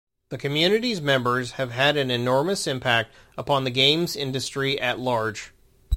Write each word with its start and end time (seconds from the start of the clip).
The 0.29 0.39
community's 0.39 0.99
members 0.99 1.51
have 1.57 1.73
had 1.73 1.95
an 1.95 2.09
enormous 2.09 2.65
impact 2.65 3.13
upon 3.37 3.65
the 3.65 3.69
games 3.69 4.15
industry 4.15 4.79
at 4.81 4.97
large. 4.97 5.53